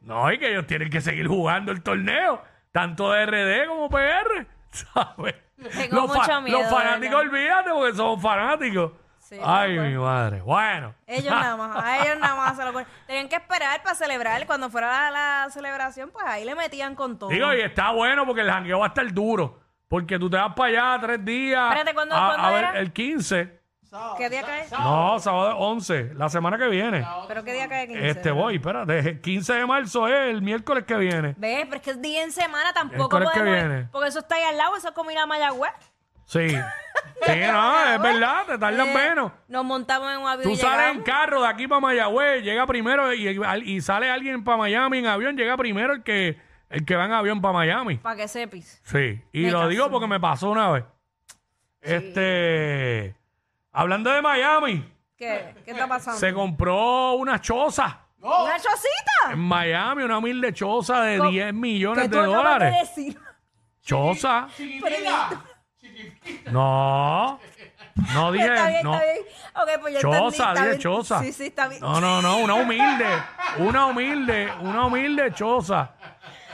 No, 0.00 0.32
y 0.32 0.38
que 0.38 0.50
ellos 0.50 0.66
tienen 0.66 0.88
que 0.88 1.00
seguir 1.00 1.26
jugando 1.26 1.72
el 1.72 1.82
torneo, 1.82 2.40
tanto 2.72 3.10
de 3.10 3.26
RD 3.26 3.66
como 3.68 3.88
PR, 3.90 4.46
¿sabes? 4.70 5.34
Tengo 5.74 6.06
mucho 6.06 6.40
miedo, 6.42 6.58
los 6.60 6.70
fanáticos, 6.70 7.00
¿verdad? 7.00 7.20
olvídate, 7.32 7.70
porque 7.70 7.96
somos 7.96 8.22
fanáticos. 8.22 8.92
Sí, 9.28 9.36
Ay, 9.42 9.76
mi 9.76 9.94
madre. 9.96 10.40
Bueno. 10.40 10.94
Ellos 11.04 11.32
nada 11.32 11.56
más, 11.56 11.84
a 11.84 12.04
ellos 12.04 12.16
nada 12.20 12.36
más 12.36 12.56
se 12.56 12.64
lo 12.64 12.72
ponen. 12.72 12.86
Tenían 13.08 13.28
que 13.28 13.34
esperar 13.34 13.82
para 13.82 13.96
celebrar. 13.96 14.46
Cuando 14.46 14.70
fuera 14.70 15.10
la, 15.10 15.44
la 15.44 15.50
celebración, 15.50 16.10
pues 16.12 16.24
ahí 16.26 16.44
le 16.44 16.54
metían 16.54 16.94
con 16.94 17.18
todo. 17.18 17.30
Digo, 17.30 17.52
y 17.52 17.60
está 17.60 17.90
bueno 17.90 18.24
porque 18.24 18.42
el 18.42 18.50
jangueo 18.50 18.78
va 18.78 18.86
a 18.86 18.88
estar 18.88 19.12
duro. 19.12 19.58
Porque 19.88 20.16
tú 20.18 20.30
te 20.30 20.36
vas 20.36 20.54
para 20.54 20.68
allá 20.94 21.00
tres 21.00 21.24
días. 21.24 21.64
Espérate, 21.70 21.94
¿cuándo- 21.94 22.14
a, 22.14 22.26
cuándo 22.28 22.46
a 22.46 22.50
ver, 22.52 22.64
era? 22.66 22.78
el 22.78 22.92
15. 22.92 23.60
¿Qué 24.18 24.28
día 24.28 24.42
cae? 24.42 24.66
No, 24.70 25.18
sábado 25.18 25.56
11, 25.56 26.14
la 26.14 26.28
semana 26.28 26.58
que 26.58 26.68
viene. 26.68 27.06
¿Pero 27.28 27.42
qué 27.44 27.52
día 27.52 27.68
cae 27.68 27.86
15? 27.88 28.08
Este 28.08 28.30
voy, 28.30 28.56
espérate, 28.56 28.98
el 28.98 29.20
15 29.20 29.54
de 29.54 29.66
marzo 29.66 30.06
es 30.06 30.30
el 30.30 30.42
miércoles 30.42 30.84
que 30.84 30.96
viene. 30.96 31.34
Ve, 31.38 31.64
pero 31.64 31.76
es 31.76 31.82
que 31.82 31.90
es 31.92 32.02
día 32.02 32.22
en 32.22 32.30
semana 32.32 32.72
tampoco 32.72 33.18
Miércoles 33.18 33.28
que 33.32 33.40
podemos 33.40 33.62
ir, 33.62 33.68
viene. 33.68 33.88
Porque 33.90 34.08
eso 34.08 34.18
está 34.18 34.34
ahí 34.36 34.42
al 34.42 34.56
lado, 34.56 34.76
eso 34.76 34.88
es 34.88 34.94
como 34.94 35.10
ir 35.10 35.18
a 35.18 35.26
Mayagüez. 35.26 35.72
Sí. 36.26 36.46
Sí, 37.26 37.32
no, 37.50 37.84
es 37.94 38.00
verdad, 38.00 38.44
te 38.46 38.58
tardas 38.58 38.86
Eh, 38.86 38.94
menos. 38.94 39.32
Nos 39.48 39.64
montamos 39.64 40.12
en 40.12 40.18
un 40.18 40.28
avión 40.28 40.44
Tú 40.44 40.50
y 40.50 40.56
sales 40.56 40.90
en 40.92 40.98
llegamos. 40.98 41.04
carro 41.06 41.42
de 41.42 41.48
aquí 41.48 41.66
para 41.66 41.80
Mayagüez, 41.80 42.44
llega 42.44 42.66
primero 42.66 43.12
y, 43.12 43.26
y 43.64 43.80
sale 43.80 44.08
alguien 44.10 44.44
para 44.44 44.58
Miami 44.58 44.98
en 44.98 45.06
avión, 45.06 45.36
llega 45.36 45.56
primero 45.56 45.94
el 45.94 46.02
que 46.04 46.38
el 46.68 46.84
que 46.84 46.94
va 46.94 47.06
en 47.06 47.12
avión 47.12 47.40
para 47.40 47.54
Miami. 47.54 47.96
Para 47.96 48.14
que 48.16 48.28
sepis. 48.28 48.80
Sí, 48.84 49.20
y 49.32 49.42
Me 49.44 49.50
lo 49.50 49.66
digo 49.66 49.90
porque 49.90 50.06
me 50.06 50.20
pasó 50.20 50.50
una 50.50 50.70
vez. 50.70 50.84
Este, 51.80 53.16
hablando 53.72 54.12
de 54.12 54.22
Miami, 54.22 54.84
¿Qué, 55.16 55.54
¿Qué 55.64 55.70
está 55.70 55.88
pasando? 55.88 56.20
se 56.20 56.32
compró 56.32 57.14
una 57.14 57.40
choza 57.40 58.00
¿Una 58.20 58.56
chocita? 58.56 59.32
en 59.32 59.38
Miami, 59.38 60.02
una 60.02 60.18
humilde 60.18 60.52
choza 60.52 61.00
de 61.02 61.18
Co- 61.18 61.28
10 61.30 61.46
¿Qué 61.46 61.52
millones 61.52 62.04
tú 62.10 62.16
de 62.16 62.20
acabas 62.20 62.36
dólares. 62.36 62.72
de 62.72 62.78
decir? 62.78 63.20
Choza. 63.82 64.48
No. 66.52 67.38
No 68.12 68.30
dije, 68.32 68.46
está 68.46 68.68
bien, 68.68 68.82
no. 68.84 68.94
está 68.94 69.04
bien. 69.12 69.24
Ok, 69.54 69.80
pues 69.80 69.94
ya 69.94 70.00
Choza, 70.00 70.16
entendí, 70.18 70.36
está 70.36 70.52
dije 70.52 70.66
bien. 70.68 70.78
choza. 70.80 71.20
Sí, 71.22 71.32
sí, 71.32 71.46
está 71.46 71.68
bien. 71.68 71.80
No, 71.80 72.00
no, 72.00 72.20
no, 72.22 72.38
una 72.38 72.54
humilde, 72.54 73.06
una 73.58 73.86
humilde, 73.86 74.52
una 74.60 74.86
humilde 74.86 75.32
choza 75.32 75.92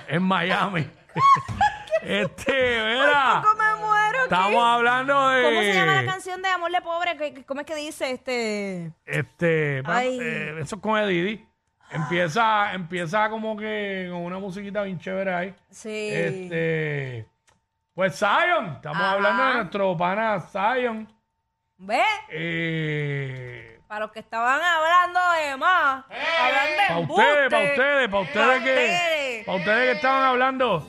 en 0.06 0.22
Miami. 0.22 0.88
este, 2.02 2.52
verá, 2.52 3.42
¿Cómo 3.42 3.54
me 3.54 3.74
muero? 3.86 4.18
¿qué? 4.18 4.22
estamos 4.24 4.64
hablando 4.64 5.28
de... 5.30 5.42
¿Cómo 5.42 5.60
se 5.62 5.74
llama 5.74 6.02
la 6.02 6.12
canción 6.12 6.42
de 6.42 6.48
Amor 6.48 6.70
de 6.70 6.80
Pobre? 6.80 7.16
¿Qué- 7.16 7.34
qué- 7.34 7.44
¿Cómo 7.44 7.60
es 7.60 7.66
que 7.66 7.74
dice 7.74 8.10
este? 8.12 8.92
Este, 9.04 9.82
pa- 9.82 9.96
Ay. 9.98 10.18
eh, 10.20 10.54
eso 10.60 10.76
es 10.76 10.82
con 10.82 11.08
Didi. 11.08 11.44
Empieza, 11.90 12.72
empieza 12.72 13.28
como 13.28 13.56
que 13.56 14.08
con 14.10 14.20
una 14.22 14.38
musiquita 14.38 14.82
bien 14.82 14.98
chévere 14.98 15.34
ahí. 15.34 15.54
Sí. 15.70 16.08
Este, 16.12 17.26
pues 17.94 18.18
Zion, 18.18 18.66
estamos 18.76 19.00
Ajá. 19.02 19.12
hablando 19.12 19.44
de 19.46 19.54
nuestro 19.54 19.96
pana 19.96 20.40
Zion. 20.40 21.08
¿Ves? 21.78 22.06
Eh, 22.30 23.80
Para 23.88 24.00
los 24.06 24.12
que 24.12 24.20
estaban 24.20 24.60
hablando 24.62 25.20
de 25.32 25.56
más. 25.56 26.04
Hablan 26.04 26.66
de 26.66 26.86
para 26.88 26.98
ustedes, 27.00 27.50
para 27.50 27.64
ustedes, 27.70 28.08
para 28.08 28.22
ustedes 28.22 28.62
que, 28.62 29.42
para 29.44 29.58
ustedes 29.58 29.84
que 29.84 29.92
estaban 29.92 30.22
hablando, 30.22 30.88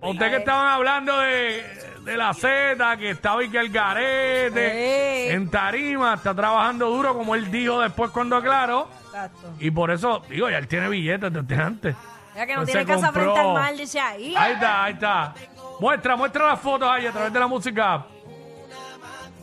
para 0.00 0.12
ustedes 0.12 0.30
que 0.32 0.36
estaban 0.38 0.68
hablando 0.72 1.18
de, 1.20 1.64
de 2.04 2.16
la 2.16 2.34
Z, 2.34 2.96
que 2.98 3.10
está 3.10 3.36
Vicky 3.36 3.56
Algarete, 3.56 5.28
Sí. 5.28 5.34
en 5.34 5.50
Tarima, 5.50 6.14
está 6.14 6.34
trabajando 6.34 6.90
duro, 6.90 7.14
como 7.14 7.34
él 7.34 7.50
dijo 7.50 7.80
después 7.80 8.10
cuando 8.10 8.36
aclaró. 8.36 8.88
Exacto. 9.06 9.54
Y 9.60 9.70
por 9.70 9.90
eso, 9.90 10.22
digo, 10.28 10.50
ya 10.50 10.58
él 10.58 10.68
tiene 10.68 10.88
billetes 10.88 11.32
desde 11.32 11.62
antes. 11.62 11.96
Ya 12.34 12.46
que 12.46 12.52
no 12.54 12.60
Pues 12.60 12.70
tiene 12.72 12.86
casa 12.86 13.12
frente 13.12 13.38
al 13.38 13.52
mar, 13.54 13.74
dice 13.74 14.00
ahí. 14.00 14.34
Ahí 14.36 14.52
está, 14.52 14.84
ahí 14.84 14.92
está. 14.92 15.34
Muestra, 15.80 16.14
muestra 16.16 16.46
las 16.48 16.60
fotos 16.60 16.88
ahí 16.88 17.06
a 17.06 17.12
través 17.12 17.32
de 17.32 17.40
la 17.40 17.46
música. 17.46 18.04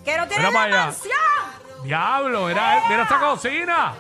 Que 0.06 0.18
no 0.18 0.28
tiene 0.28 0.48
Mira 0.48 0.52
la 0.52 0.52
para 0.52 0.64
allá. 0.66 0.86
mansión. 0.86 1.84
Diablo, 1.84 2.46
mira, 2.48 2.84
mira 2.90 3.04
esta 3.04 3.20
cocina. 3.20 3.94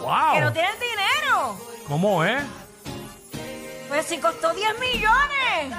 Wow. 0.00 0.32
Que 0.34 0.40
no 0.40 0.52
tiene 0.52 0.68
el 0.68 0.78
dinero. 0.78 1.58
¿Cómo 1.88 2.24
es? 2.24 2.42
Pues 3.88 4.06
si 4.06 4.18
costó 4.18 4.52
10 4.54 4.78
millones. 4.78 5.76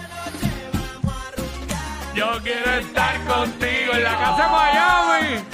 Yo 2.13 2.39
quiero 2.43 2.71
estar 2.71 3.23
contigo 3.25 3.93
en 3.93 4.03
la 4.03 4.17
casa 4.17 4.43
de 4.43 4.49
Miami. 4.49 5.45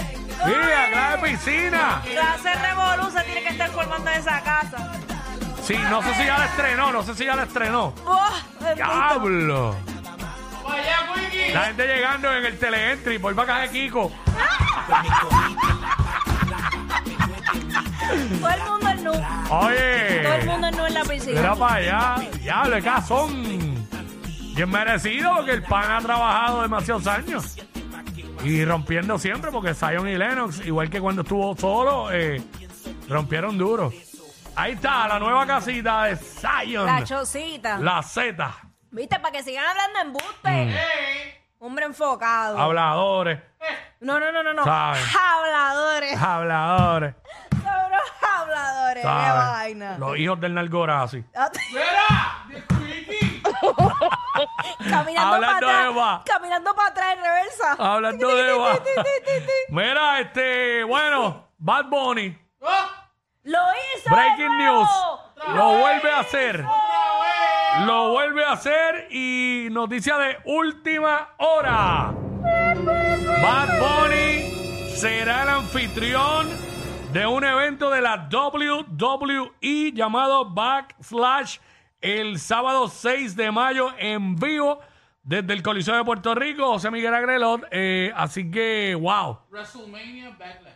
Mira, 0.45 0.83
acá 0.86 1.17
de 1.17 1.29
piscina. 1.29 2.01
Clase 2.03 2.53
Revolu 2.55 3.12
se 3.12 3.21
tiene 3.24 3.43
que 3.43 3.50
estar 3.50 3.69
formando 3.69 4.09
en 4.09 4.17
esa 4.17 4.41
casa. 4.41 4.91
Sí, 5.67 5.75
no 5.89 6.01
sé 6.01 6.13
si 6.13 6.25
ya 6.25 6.38
la 6.38 6.45
estrenó, 6.45 6.91
no 6.93 7.03
sé 7.03 7.13
si 7.13 7.25
ya 7.25 7.36
la 7.36 7.43
estrenó. 7.43 7.93
¡Oh! 8.05 8.29
¡Diablo! 8.74 9.75
La 11.51 11.62
gente 11.65 11.88
llegando 11.88 12.31
en 12.31 12.45
el 12.45 12.57
teleentry 12.57 13.19
por 13.19 13.36
vaca 13.36 13.59
de 13.59 13.69
Kiko. 13.69 14.09
Todo 18.39 18.50
el 18.50 18.63
mundo 18.63 18.89
en 18.89 19.03
nu. 19.03 19.12
Oye. 19.50 20.24
Todo 20.24 20.33
el 20.36 20.45
mundo 20.45 20.67
en 20.67 20.77
nu 20.77 20.86
en 20.86 20.93
la 20.93 21.03
piscina. 21.03 21.41
Mira 21.41 21.55
para 21.55 21.74
allá. 21.74 22.29
Diablo, 22.39 22.75
qué 22.77 22.81
cazón. 22.83 23.86
Bien 24.55 24.69
merecido 24.69 25.36
porque 25.36 25.51
el 25.51 25.63
pan 25.63 25.91
ha 25.91 26.00
trabajado 26.00 26.62
demasiados 26.62 27.07
años. 27.07 27.57
Y 28.41 28.63
rompiendo 28.63 29.19
siempre 29.19 29.51
porque 29.51 29.74
Zion 29.74 30.07
y 30.07 30.15
Lennox, 30.15 30.65
igual 30.65 30.89
que 30.89 31.01
cuando 31.01 31.24
estuvo 31.24 31.57
solo, 31.57 32.09
eh, 32.13 32.41
rompieron 33.09 33.57
duro. 33.57 33.91
Ahí 34.60 34.74
está, 34.74 35.08
la 35.08 35.20
nueva 35.20 35.46
casita 35.46 36.06
de 36.06 36.16
Zion. 36.16 36.88
La 36.88 37.04
chocita. 37.04 37.78
La 37.78 38.02
Z. 38.02 38.56
¿Viste? 38.90 39.20
Para 39.20 39.32
que 39.32 39.44
sigan 39.44 39.64
hablando 39.64 40.00
en 40.00 40.14
buste. 40.14 40.50
Mm. 40.66 40.74
Hombre 41.60 41.86
enfocado. 41.86 42.58
Habladores. 42.58 43.40
No, 44.00 44.20
no, 44.20 44.32
no, 44.32 44.42
no, 44.42 44.54
no. 44.56 44.64
Sabe. 44.64 45.00
Habladores. 45.16 46.20
Habladores. 46.20 47.14
Son 47.52 47.62
unos 47.66 48.02
habladores. 48.20 49.04
Qué 49.04 49.08
¿sabes? 49.08 49.36
vaina. 49.36 49.98
Los 50.00 50.18
hijos 50.18 50.40
del 50.40 50.56
Nalgorazi. 50.56 51.24
Caminando 54.90 55.30
para 55.30 55.36
Hablando 55.36 55.68
de 55.68 55.74
atrás. 55.74 55.86
Eva. 55.86 56.24
Caminando 56.26 56.76
para 56.76 56.90
atrás 56.90 57.14
en 57.16 57.24
reversa. 57.24 57.76
Hablando 57.78 58.36
de 58.36 58.50
Eva. 58.50 58.80
Mira, 59.70 60.20
este, 60.20 60.84
bueno, 60.84 61.48
Bad 61.60 61.86
Bunny. 61.86 62.36
Lo 63.48 63.60
hizo. 63.96 64.10
Breaking 64.10 64.58
de 64.58 64.58
nuevo. 64.58 64.80
news. 64.82 64.89
Lo 65.56 65.77
vuelve 65.77 66.12
a 66.12 66.20
hacer. 66.20 66.66
Lo 67.86 68.12
vuelve 68.12 68.44
a 68.44 68.51
hacer 68.51 69.08
y 69.10 69.70
noticia 69.72 70.18
de 70.18 70.38
última 70.44 71.30
hora. 71.38 72.12
Bad 73.42 73.80
Bunny 73.80 74.89
será 74.94 75.44
el 75.44 75.50
anfitrión 75.50 76.50
de 77.13 77.25
un 77.25 77.46
evento 77.46 77.89
de 77.89 78.01
la 78.01 78.27
WWE 78.30 79.94
llamado 79.94 80.54
Backslash 80.54 81.60
el 82.01 82.39
sábado 82.39 82.89
6 82.89 83.38
de 83.38 83.50
mayo 83.51 83.92
en 83.98 84.36
vivo 84.36 84.82
desde 85.27 85.51
el 85.51 85.62
Coliseo 85.62 85.93
de 85.93 86.05
Puerto 86.05 86.34
Rico, 86.36 86.65
José 86.67 86.89
Miguel 86.89 87.13
Agrelot. 87.13 87.65
Eh, 87.69 88.13
así 88.15 88.50
que, 88.50 88.96
wow. 88.98 89.39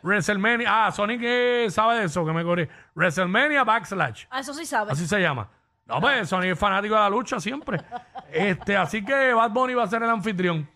WrestleMania. 0.03 0.67
Ah, 0.67 0.91
Sonic 0.91 1.22
eh, 1.24 1.67
sabe 1.70 2.00
de 2.00 2.05
eso, 2.05 2.25
que 2.25 2.34
me 2.34 2.43
corrí. 2.43 2.67
WrestleMania 2.93 3.63
Backslash. 3.63 4.25
Ah, 4.29 4.41
eso 4.41 4.53
sí 4.53 4.65
sabes. 4.65 4.91
Así 4.91 5.08
se 5.08 5.22
llama. 5.22 5.50
No, 5.86 6.01
pues 6.01 6.27
Sonic 6.27 6.51
es 6.51 6.60
fanático 6.60 6.96
de 6.96 7.00
la 7.00 7.10
lucha 7.10 7.39
siempre. 7.39 7.81
este, 8.34 8.75
así 8.75 9.05
que 9.05 9.34
Bad 9.34 9.51
Bunny 9.51 9.74
va 9.74 9.84
a 9.84 9.88
ser 9.88 10.03
el 10.03 10.10
anfitrión. 10.10 10.70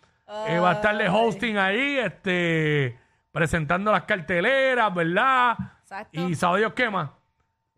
Eh, 0.47 0.57
va 0.57 0.69
a 0.69 0.73
estar 0.75 0.97
de 0.97 1.09
hosting 1.09 1.57
ahí, 1.57 1.97
este, 1.97 2.97
presentando 3.33 3.91
las 3.91 4.03
carteleras, 4.03 4.93
¿verdad? 4.93 5.57
Exacto. 5.81 6.21
Y 6.21 6.33
sabe 6.35 6.59
Dios 6.59 6.71
qué 6.73 6.89
más. 6.89 7.09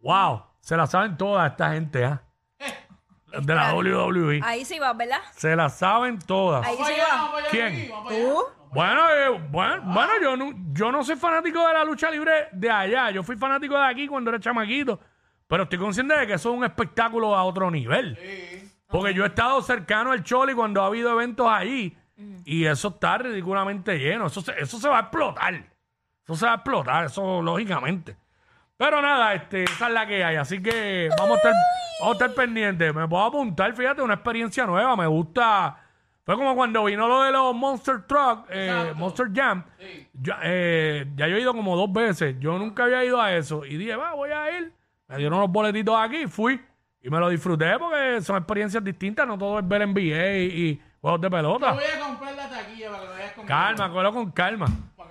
Wow, 0.01 0.43
se 0.59 0.77
la 0.77 0.85
saben 0.85 1.17
todas 1.17 1.49
esta 1.51 1.71
gente, 1.73 2.05
¿ah? 2.05 2.21
De 3.31 3.53
la 3.55 3.73
WWE. 3.73 4.39
Ahí 4.43 4.63
sí 4.63 4.79
vas, 4.79 4.95
¿verdad? 4.95 5.19
Se 5.35 5.55
la 5.55 5.69
saben 5.69 6.17
todas. 6.19 6.65
Ahí 6.65 6.77
sí 6.77 6.93
vas. 6.97 7.31
¿Quién? 7.51 7.89
¿Tú? 8.07 8.43
Bueno, 8.71 9.09
eh, 9.09 9.29
bueno, 9.49 9.81
bueno, 9.85 10.13
yo 10.21 10.37
no, 10.37 10.53
yo 10.71 10.91
no 10.91 11.03
soy 11.03 11.15
fanático 11.15 11.65
de 11.67 11.73
la 11.73 11.83
lucha 11.83 12.09
libre 12.09 12.47
de 12.51 12.69
allá. 12.69 13.11
Yo 13.11 13.23
fui 13.23 13.35
fanático 13.35 13.77
de 13.77 13.85
aquí 13.85 14.07
cuando 14.07 14.29
era 14.29 14.39
chamaquito. 14.39 14.99
Pero 15.47 15.63
estoy 15.63 15.79
consciente 15.79 16.17
de 16.17 16.27
que 16.27 16.33
eso 16.33 16.51
es 16.51 16.57
un 16.57 16.63
espectáculo 16.65 17.35
a 17.35 17.43
otro 17.43 17.71
nivel. 17.71 18.17
Porque 18.87 19.13
yo 19.13 19.23
he 19.23 19.27
estado 19.27 19.61
cercano 19.61 20.11
al 20.11 20.23
Choli 20.23 20.53
cuando 20.53 20.81
ha 20.81 20.87
habido 20.87 21.11
eventos 21.11 21.47
allí. 21.49 21.97
Y 22.45 22.65
eso 22.65 22.89
está 22.89 23.17
ridículamente 23.19 23.97
lleno. 23.97 24.27
Eso 24.27 24.41
se, 24.41 24.53
eso 24.59 24.79
se 24.79 24.89
va 24.89 24.97
a 24.97 25.01
explotar. 25.01 25.53
Eso 26.23 26.35
se 26.35 26.45
va 26.45 26.53
a 26.53 26.55
explotar, 26.55 27.05
eso 27.05 27.41
lógicamente. 27.41 28.17
Pero 28.77 29.01
nada, 29.01 29.33
este, 29.33 29.63
esa 29.63 29.87
es 29.87 29.93
la 29.93 30.05
que 30.05 30.23
hay. 30.23 30.35
Así 30.35 30.61
que 30.61 31.09
vamos 31.17 31.33
a 31.33 31.37
estar, 31.37 31.53
vamos 31.99 32.13
a 32.13 32.25
estar 32.25 32.33
pendientes. 32.35 32.93
Me 32.93 33.07
puedo 33.07 33.23
apuntar, 33.23 33.73
fíjate, 33.73 34.01
una 34.01 34.13
experiencia 34.13 34.65
nueva. 34.65 34.95
Me 34.95 35.07
gusta. 35.07 35.77
Fue 36.23 36.35
como 36.35 36.55
cuando 36.55 36.83
vino 36.83 37.07
lo 37.07 37.23
de 37.23 37.31
los 37.31 37.55
Monster 37.55 38.05
Truck, 38.05 38.47
eh, 38.49 38.93
Monster 38.95 39.27
Jam. 39.33 39.63
Ya, 40.13 40.39
eh, 40.43 41.07
ya 41.15 41.27
yo 41.27 41.37
he 41.37 41.41
ido 41.41 41.53
como 41.53 41.75
dos 41.75 41.91
veces. 41.91 42.35
Yo 42.39 42.59
nunca 42.59 42.83
había 42.83 43.03
ido 43.03 43.19
a 43.19 43.33
eso. 43.33 43.65
Y 43.65 43.77
dije, 43.77 43.95
va, 43.95 44.13
voy 44.13 44.29
a 44.31 44.57
ir. 44.57 44.73
Me 45.07 45.17
dieron 45.17 45.39
los 45.39 45.49
boletitos 45.49 45.95
aquí, 45.97 46.27
fui. 46.27 46.61
Y 47.01 47.09
me 47.09 47.19
lo 47.19 47.29
disfruté 47.29 47.79
porque 47.79 48.21
son 48.21 48.35
experiencias 48.35 48.83
distintas. 48.83 49.25
No 49.25 49.37
todo 49.37 49.57
es 49.59 49.67
ver 49.67 49.87
NBA 49.87 50.37
y, 50.37 50.43
y 50.43 50.81
juegos 50.99 51.21
de 51.21 51.29
pelota. 51.31 51.71
Voy 51.71 51.83
a 51.83 51.99
comprar 52.05 52.35
la 52.35 52.49
taquilla 52.49 52.89
para 52.89 53.01
que 53.01 53.07
lo 53.07 53.15
veas 53.15 53.31
conmigo. 53.31 53.47
Calma, 53.47 53.89
cógelo 53.89 54.13
con 54.13 54.31
calma. 54.31 54.67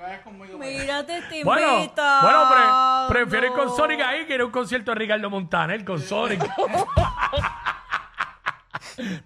Vayas 0.07 0.21
conmigo. 0.23 0.59
Mírate, 0.59 1.23
te 1.29 1.43
Bueno, 1.45 1.79
invito. 1.79 2.03
bueno, 2.23 2.45
pre- 3.09 3.15
prefiero 3.25 3.47
ir 3.47 3.53
con 3.53 3.75
Sonic 3.77 4.01
ahí 4.03 4.25
que 4.27 4.35
ir 4.37 4.41
a 4.41 4.45
un 4.45 4.53
concierto 4.53 4.93
de 4.93 4.95
Ricardo 4.95 5.29
Montaner 5.31 5.85
con 5.85 5.99
Sonic. 6.01 6.41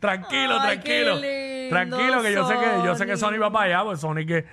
tranquilo, 0.00 0.58
Ay, 0.60 0.78
tranquilo. 0.78 1.20
qué 1.20 1.68
lindo, 1.70 1.76
tranquilo, 1.76 2.22
que 2.22 2.32
yo 2.32 2.46
sé 2.48 2.54
que 2.58 2.82
yo 2.84 2.94
sé 2.96 3.06
que 3.06 3.16
Sonic. 3.16 3.42
Va 3.42 3.50
para 3.50 3.64
allá, 3.66 3.84
pues 3.84 4.00
Sonic 4.00 4.30
es, 4.30 4.44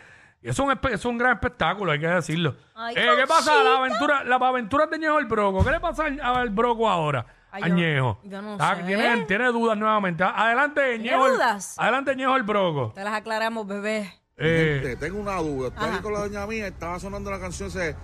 es 0.42 0.60
un 0.60 0.70
espe- 0.72 0.92
es 0.94 1.06
un 1.06 1.18
gran 1.18 1.34
espectáculo, 1.34 1.92
hay 1.92 2.00
que 2.00 2.08
decirlo. 2.08 2.56
Ay, 2.76 2.94
Eh, 2.98 3.08
¿Qué 3.18 3.26
pasa? 3.28 3.52
cosita. 3.54 3.64
La 3.64 3.78
aventura, 3.78 4.24
las 4.24 4.42
aventuras 4.42 4.90
de 4.90 5.00
Ñejo 5.00 5.20
el 5.20 5.26
Broco. 5.26 5.64
¿Qué 5.64 5.72
le 5.72 5.80
pasa 5.80 6.06
al, 6.06 6.20
al 6.22 6.50
Broco 6.50 6.90
ahora? 6.90 7.26
Ay, 7.52 7.64
a 7.64 7.68
yo- 7.70 8.20
yo 8.24 8.42
no 8.42 8.58
Ah, 8.60 8.76
sé. 8.76 8.84
Tiene, 8.84 9.24
tiene 9.26 9.46
dudas 9.48 9.78
nuevamente. 9.78 10.24
Adelante, 10.24 11.00
Ñejo. 11.00 11.26
el- 11.28 11.34
dudas? 11.34 11.76
Adelante, 11.80 12.16
Ñejo 12.16 12.36
el 12.36 12.44
Broco. 12.44 12.92
Te 12.94 13.04
las 13.04 13.14
aclaramos, 13.14 13.66
bebé. 13.66 14.14
Eh, 14.40 14.82
Gente, 14.84 14.98
tengo 14.98 15.20
una 15.20 15.38
duda. 15.38 15.70
Estoy 15.70 15.90
aquí 15.90 16.00
con 16.00 16.14
la 16.14 16.20
doña 16.20 16.46
mía, 16.46 16.68
estaba 16.68 17.00
sonando 17.00 17.32
la 17.32 17.40
canción 17.40 17.70
ese 17.70 17.96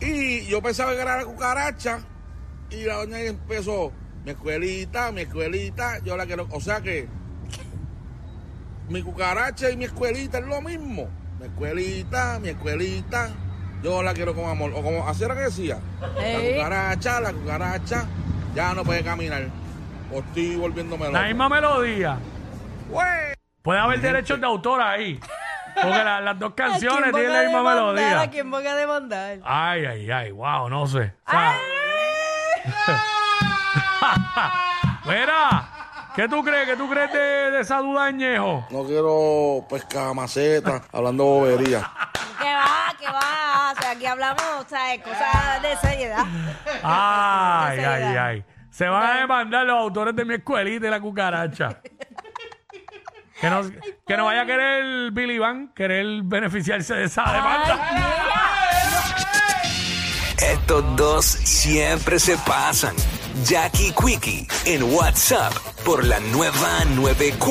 Y 0.00 0.46
yo 0.46 0.60
pensaba 0.60 0.92
que 0.92 1.00
era 1.00 1.18
la 1.18 1.24
cucaracha. 1.24 2.00
Y 2.70 2.84
la 2.84 2.96
doña 2.96 3.20
empezó, 3.20 3.92
mi 4.24 4.32
escuelita, 4.32 5.12
mi 5.12 5.20
escuelita, 5.20 6.00
yo 6.00 6.16
la 6.16 6.26
quiero. 6.26 6.48
O 6.50 6.60
sea 6.60 6.80
que 6.80 7.06
mi 8.88 9.02
cucaracha 9.02 9.70
y 9.70 9.76
mi 9.76 9.84
escuelita 9.84 10.38
es 10.38 10.46
lo 10.46 10.60
mismo. 10.60 11.08
Mi 11.38 11.46
escuelita, 11.46 12.40
mi 12.40 12.48
escuelita, 12.48 13.30
yo 13.84 14.02
la 14.02 14.14
quiero 14.14 14.34
con 14.34 14.46
amor. 14.46 14.72
O 14.74 14.82
como 14.82 15.06
así 15.06 15.22
era 15.22 15.36
que 15.36 15.42
decía. 15.42 15.78
La 16.00 16.56
cucaracha, 16.56 17.20
la 17.20 17.32
cucaracha, 17.32 18.06
ya 18.52 18.74
no 18.74 18.82
puede 18.82 19.04
caminar. 19.04 19.46
O 20.12 20.18
estoy 20.18 20.56
volviéndome 20.56 21.04
loco. 21.04 21.18
la 21.18 21.28
misma 21.28 21.48
melodía. 21.48 22.18
Güey. 22.90 23.23
Puede 23.64 23.80
haber 23.80 23.98
derechos 24.02 24.38
de 24.38 24.46
autor 24.46 24.82
ahí. 24.82 25.18
Porque 25.74 26.04
la- 26.04 26.20
las 26.20 26.38
dos 26.38 26.52
¿A 26.52 26.54
quién 26.54 26.68
canciones 26.68 27.12
tienen 27.12 27.32
la 27.32 27.42
misma 27.44 27.58
demandar? 27.60 27.94
melodía. 27.94 28.20
¿A 28.20 28.30
quién 28.30 28.50
van 28.50 28.66
a 28.66 28.74
demandar? 28.76 29.38
Ay, 29.42 29.86
ay, 29.86 30.10
ay, 30.10 30.30
wow, 30.32 30.68
no 30.68 30.86
sé. 30.86 31.14
O 31.26 31.30
sea, 31.30 31.56
Mira, 35.06 35.68
¿qué 36.14 36.28
tú 36.28 36.44
crees? 36.44 36.68
¿Qué 36.68 36.76
tú 36.76 36.90
crees 36.90 37.10
de, 37.10 37.18
de 37.52 37.60
esa 37.60 37.78
duda, 37.78 38.10
Ñejo? 38.10 38.66
No 38.70 38.84
quiero 38.84 39.64
pescar 39.68 40.14
maceta, 40.14 40.82
hablando 40.92 41.24
bobería. 41.24 41.90
¿Qué 42.38 42.54
va? 42.54 42.94
¿Qué 42.98 43.06
va? 43.06 43.72
O 43.72 43.80
sea, 43.80 43.92
aquí 43.92 44.04
hablamos, 44.04 44.42
o 44.60 44.68
sea, 44.68 44.90
de 44.90 45.00
cosas 45.00 45.62
de 45.62 45.74
seriedad. 45.76 46.24
Ay, 46.82 47.78
ay, 47.80 48.16
ay. 48.16 48.44
Se 48.70 48.86
van 48.88 49.06
a 49.06 49.20
demandar 49.20 49.64
los 49.64 49.78
autores 49.78 50.14
de 50.16 50.24
mi 50.24 50.34
escuelita 50.34 50.86
y 50.86 50.90
la 50.90 51.00
cucaracha. 51.00 51.80
Que 53.44 53.50
no, 53.50 53.60
que 54.06 54.16
no 54.16 54.24
vaya 54.24 54.40
a 54.40 54.46
querer 54.46 55.10
Billy 55.10 55.36
Van, 55.36 55.68
querer 55.74 56.22
beneficiarse 56.22 56.94
de 56.94 57.04
esa 57.04 57.24
demanda. 57.30 57.78
Estos 60.38 60.96
dos 60.96 61.26
siempre 61.26 62.18
se 62.18 62.38
pasan. 62.38 62.96
Jackie 63.44 63.92
Quickie 63.92 64.48
en 64.64 64.82
WhatsApp 64.94 65.52
por 65.84 66.06
la 66.06 66.20
nueva 66.20 66.86
94. 66.96 67.44